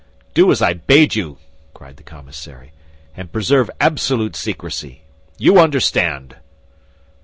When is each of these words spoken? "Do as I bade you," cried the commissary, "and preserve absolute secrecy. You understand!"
"Do 0.33 0.51
as 0.51 0.63
I 0.63 0.73
bade 0.73 1.13
you," 1.13 1.37
cried 1.75 1.97
the 1.97 2.01
commissary, 2.01 2.71
"and 3.15 3.31
preserve 3.31 3.69
absolute 3.79 4.35
secrecy. 4.35 5.03
You 5.37 5.59
understand!" 5.59 6.37